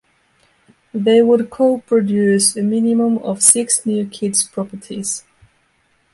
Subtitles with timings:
[0.95, 5.23] They would co-produced a minimum of six new kids properties.